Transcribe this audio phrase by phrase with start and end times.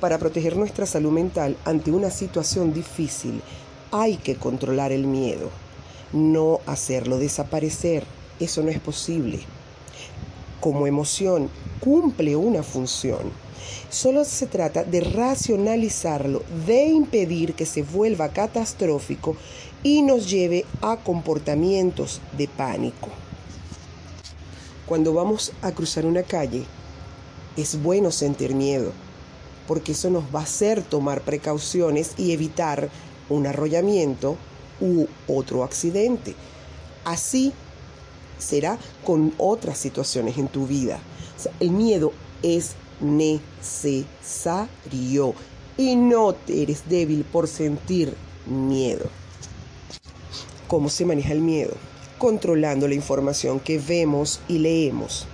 [0.00, 3.40] Para proteger nuestra salud mental ante una situación difícil,
[3.90, 5.48] hay que controlar el miedo,
[6.12, 8.04] no hacerlo desaparecer.
[8.38, 9.40] Eso no es posible.
[10.60, 11.48] Como emoción,
[11.80, 13.32] cumple una función.
[13.88, 19.34] Solo se trata de racionalizarlo, de impedir que se vuelva catastrófico
[19.82, 23.08] y nos lleve a comportamientos de pánico.
[24.86, 26.64] Cuando vamos a cruzar una calle,
[27.56, 28.92] es bueno sentir miedo,
[29.66, 32.88] porque eso nos va a hacer tomar precauciones y evitar
[33.28, 34.36] un arrollamiento
[34.80, 36.34] u otro accidente.
[37.04, 37.52] Así
[38.38, 40.98] será con otras situaciones en tu vida.
[41.60, 42.12] el miedo
[42.42, 44.04] es necesario
[45.76, 48.14] y no eres débil por sentir
[48.46, 49.06] miedo.
[50.68, 51.74] ¿Cómo se maneja el miedo?
[52.18, 55.26] Controlando la información que vemos y leemos,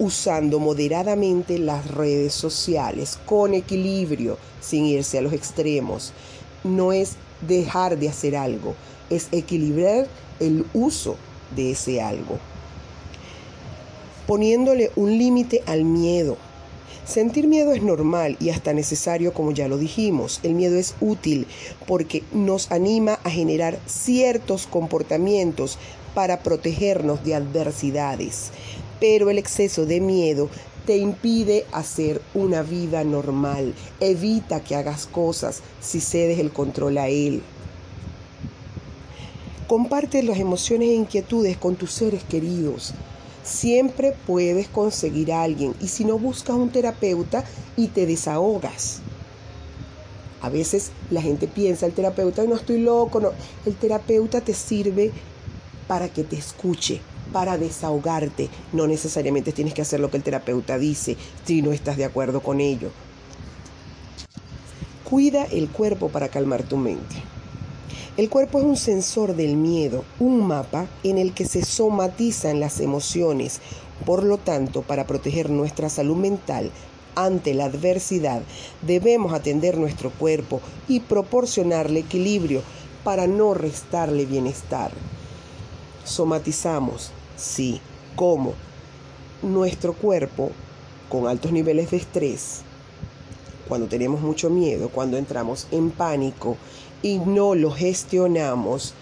[0.00, 6.12] usando moderadamente las redes sociales, con equilibrio, sin irse a los extremos.
[6.64, 7.16] No es
[7.46, 8.74] dejar de hacer algo,
[9.10, 10.08] es equilibrar
[10.40, 11.16] el uso
[11.54, 12.38] de ese algo.
[14.26, 16.36] Poniéndole un límite al miedo,
[17.04, 20.38] Sentir miedo es normal y hasta necesario como ya lo dijimos.
[20.44, 21.48] El miedo es útil
[21.88, 25.76] porque nos anima a generar ciertos comportamientos
[26.14, 28.52] para protegernos de adversidades.
[29.00, 30.48] Pero el exceso de miedo
[30.86, 33.74] te impide hacer una vida normal.
[33.98, 37.42] Evita que hagas cosas si cedes el control a él.
[39.66, 42.92] Comparte las emociones e inquietudes con tus seres queridos.
[43.44, 47.44] Siempre puedes conseguir a alguien y si no buscas un terapeuta
[47.76, 49.00] y te desahogas.
[50.42, 53.20] A veces la gente piensa, el terapeuta, no estoy loco.
[53.64, 55.12] El terapeuta te sirve
[55.86, 57.00] para que te escuche,
[57.32, 58.48] para desahogarte.
[58.72, 62.40] No necesariamente tienes que hacer lo que el terapeuta dice si no estás de acuerdo
[62.40, 62.90] con ello.
[65.04, 67.16] Cuida el cuerpo para calmar tu mente.
[68.16, 72.80] El cuerpo es un sensor del miedo, un mapa en el que se somatizan las
[72.80, 73.60] emociones.
[74.04, 76.70] Por lo tanto, para proteger nuestra salud mental
[77.14, 78.42] ante la adversidad,
[78.82, 82.62] debemos atender nuestro cuerpo y proporcionarle equilibrio
[83.04, 84.92] para no restarle bienestar.
[86.04, 87.80] Somatizamos, sí,
[88.16, 88.54] ¿cómo?
[89.42, 90.50] Nuestro cuerpo,
[91.08, 92.60] con altos niveles de estrés,
[93.68, 96.56] cuando tenemos mucho miedo, cuando entramos en pánico
[97.02, 98.94] y no lo gestionamos,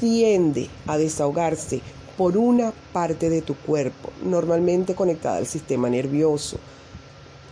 [0.00, 1.80] tiende a desahogarse
[2.16, 6.58] por una parte de tu cuerpo, normalmente conectada al sistema nervioso,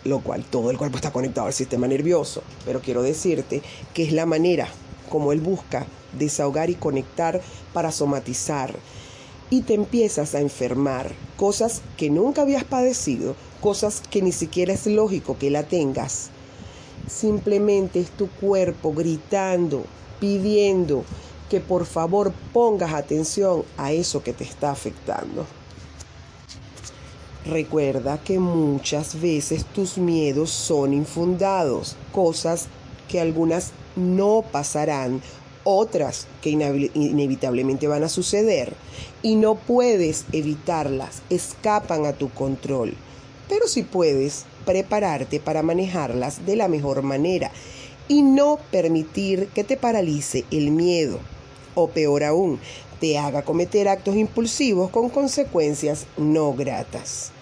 [0.05, 3.63] lo cual todo el cuerpo está conectado al sistema nervioso, pero quiero decirte
[3.93, 4.69] que es la manera
[5.11, 5.87] como él busca
[6.19, 7.41] desahogar y conectar
[7.73, 8.75] para somatizar.
[9.53, 14.87] Y te empiezas a enfermar, cosas que nunca habías padecido, cosas que ni siquiera es
[14.87, 16.31] lógico que la tengas
[17.09, 19.85] Simplemente es tu cuerpo gritando,
[20.21, 21.05] pidiendo
[21.51, 25.45] que por favor pongas atención a eso que te está afectando.
[27.45, 32.69] Recuerda que muchas veces tus miedos son infundados, cosas
[33.09, 35.21] que algunas no pasarán,
[35.65, 38.75] otras que inevitablemente van a suceder
[39.23, 42.95] y no puedes evitarlas, escapan a tu control.
[43.49, 47.51] Pero si puedes prepararte para manejarlas de la mejor manera
[48.09, 51.19] y no permitir que te paralice el miedo
[51.75, 52.59] o peor aún,
[53.01, 57.33] te haga cometer actos impulsivos con consecuencias no gratas.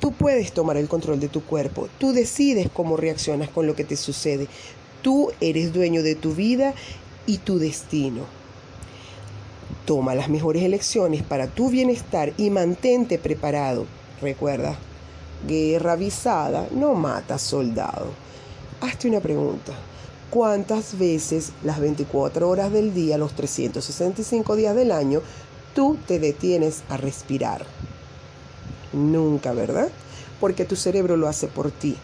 [0.00, 3.84] Tú puedes tomar el control de tu cuerpo, tú decides cómo reaccionas con lo que
[3.84, 4.48] te sucede,
[5.02, 6.74] tú eres dueño de tu vida
[7.26, 8.22] y tu destino.
[9.86, 13.86] Toma las mejores elecciones para tu bienestar y mantente preparado.
[14.20, 14.76] Recuerda,
[15.46, 18.06] guerra avisada no mata soldado.
[18.80, 19.72] Hazte una pregunta.
[20.30, 25.20] ¿Cuántas veces las 24 horas del día, los 365 días del año,
[25.74, 27.66] tú te detienes a respirar?
[28.92, 29.90] Nunca, ¿verdad?
[30.40, 31.96] Porque tu cerebro lo hace por ti.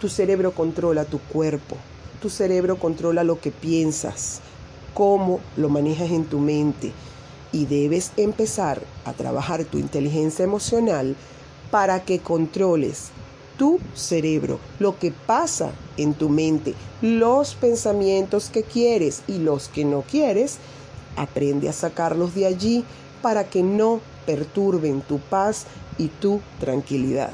[0.00, 1.76] Tu cerebro controla tu cuerpo.
[2.20, 4.40] Tu cerebro controla lo que piensas,
[4.94, 6.92] cómo lo manejas en tu mente.
[7.52, 11.14] Y debes empezar a trabajar tu inteligencia emocional
[11.70, 13.10] para que controles
[13.56, 19.84] tu cerebro, lo que pasa en tu mente, los pensamientos que quieres y los que
[19.84, 20.58] no quieres,
[21.16, 22.84] aprende a sacarlos de allí
[23.22, 25.66] para que no perturben tu paz
[25.98, 27.30] y tu tranquilidad.